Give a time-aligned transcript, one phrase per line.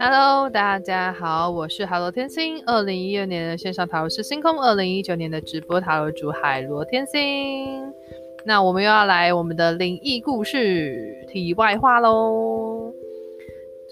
[0.00, 2.62] Hello，大家好，我是海螺天星。
[2.64, 7.92] 二零一二年的线上塔罗师星空，二零一九年的直播塔罗主海螺天星。
[8.44, 12.92] 那我们又要来我们的灵异故事题外话喽，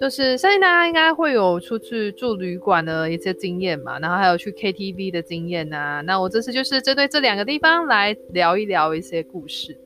[0.00, 6.00] 就是相信大家应该会有出去住旅馆的一些经验嘛，然后还有去 KTV 的经验啊。
[6.00, 9.76] 那我这次就是针对这两个地方来聊一聊一些故事，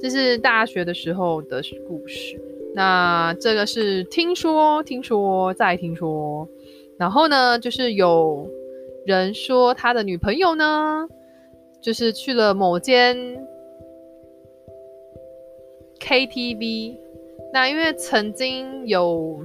[0.00, 2.40] 这是大学的时候的故事。
[2.74, 6.48] 那这个是听说，听说再听说，
[6.96, 8.48] 然后呢，就是有
[9.06, 11.08] 人说他的女朋友呢，
[11.80, 13.16] 就是去了某间
[15.98, 16.96] KTV。
[17.52, 19.42] 那因为曾经有，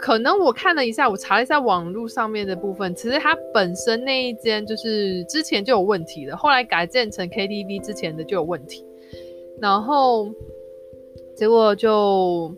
[0.00, 8.84] 可能我看了一下，我查了一下网络上面的部分，其实它本身那一间就是之前就有问题的，后来改建成 KTV 之前的就有问题，
[9.60, 10.28] 然后。
[11.36, 12.54] 结果就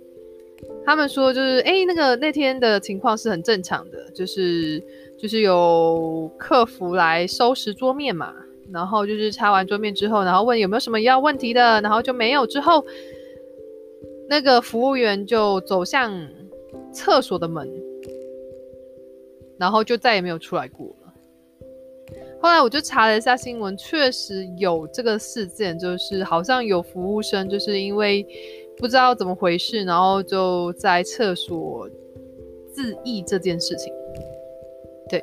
[0.84, 4.82] 他们说，就是哎、那个那天的情况是很正常的，就是
[5.16, 8.34] 就是有客服来收拾桌面嘛，
[8.72, 12.84] 然后就是擦完桌面之后，然后问有没有什么要问题的，然后就没有之后，
[14.28, 16.12] 那个服务员就走向
[16.92, 17.68] 厕所的门，
[19.58, 21.14] 然后就再也没有出来过了。
[22.40, 28.26] 后来我就查了一下新闻，确实有这个事件，就是好像有服务生就是因为。
[28.78, 31.88] 不知道怎么回事，然后就在厕所
[32.72, 33.92] 自缢这件事情。
[35.10, 35.22] 对，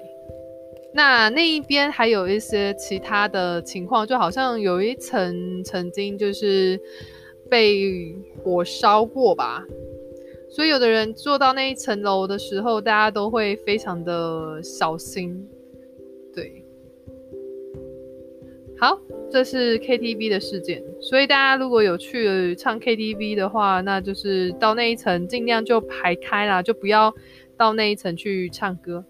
[0.93, 6.79] 那那一边还有一些其他的情况，就好像有一层曾经就是
[7.49, 9.65] 被火烧过吧，
[10.49, 15.47] 所以有的人坐到那一层楼的时候，大家都会非常的小心。
[16.33, 16.65] 对，
[18.79, 18.99] 好。
[19.31, 27.13] 这是 KTV 的事件，所以大家如果有去唱 KTV 的话，那就是到那一层尽量就排开啦，就不要
[27.55, 29.05] 到那一层去唱歌。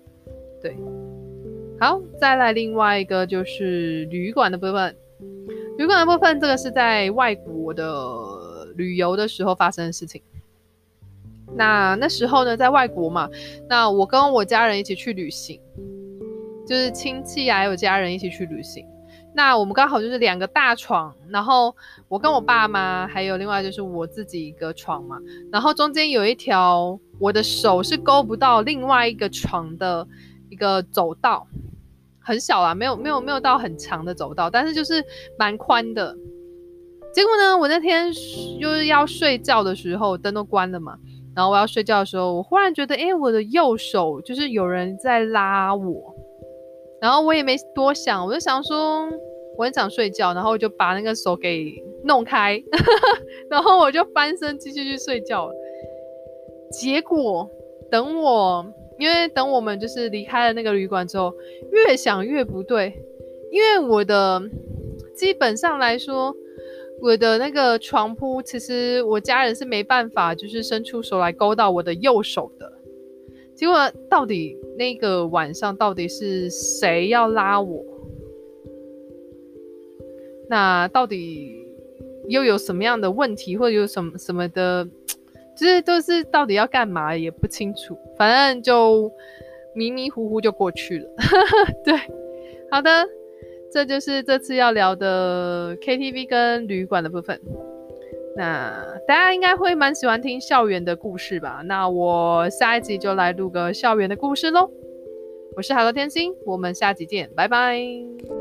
[0.62, 0.76] 对，
[1.80, 4.94] 好，再来另外一个就是旅馆的部分。
[5.78, 7.86] 旅馆的部分，这个是在外国的
[8.76, 10.22] 旅游的时候发生的事情。
[11.56, 13.30] 那那时候呢，在外国嘛，
[13.68, 15.60] 那我跟我家人一起去旅行，
[16.68, 18.86] 就是亲戚啊还有家人一起去旅行。
[19.34, 21.74] 那我们刚好就是两个大床，然后
[22.08, 25.18] 我跟我爸妈，还有另外就是我自己一个床嘛，
[25.52, 30.06] 然后中间有一条我的手是勾不到另外一个床的
[30.50, 31.48] 一个走道，
[32.20, 35.04] 很小啊，没有没有没有到很长的走道，但是就是
[35.38, 36.16] 蛮宽的。
[37.14, 38.12] 结果呢，我那天
[38.60, 40.98] 就是要睡觉的时候，灯都关了嘛，
[41.40, 46.14] 然后我要睡觉的时候，我忽然觉得，哎，我的右手就是有人在拉我。
[47.00, 49.08] 然后我也没多想，我就想说
[49.58, 52.62] 我很想睡觉，然后我就把那个手给弄开，
[53.50, 55.54] 然后我就翻身继续去睡觉了。
[56.74, 57.50] 结果
[57.90, 58.66] 等我，
[58.98, 61.34] 因为等我们就是离开了那个旅馆之后，
[61.72, 62.94] 越想越不对，
[63.50, 64.42] 因为我的
[65.16, 66.36] 基本上来说，
[67.02, 72.72] 我的那个床铺，其实我家人是没办法就是伸出手来勾到我的右手的。
[73.56, 77.84] 结果到底那个晚上到底是谁要拉我？
[80.50, 81.66] 那到底
[82.28, 84.88] 又有什么样的问题，或者有什么什么的，
[85.56, 89.12] 就是都是到底要干嘛也不清楚，反正就
[89.76, 91.10] 迷迷糊糊就过去了。
[91.84, 91.94] 对，
[92.72, 92.90] 好的，
[93.72, 97.40] 这就是这次要聊的 KTV 跟旅馆的部分。
[98.36, 98.72] 那
[99.08, 101.62] 大家应该会蛮喜欢听校园的故事吧？
[101.66, 104.70] 那我下一集就来录个校园的故事喽。
[105.56, 108.39] 我是海螺天星，我们下集见，拜拜。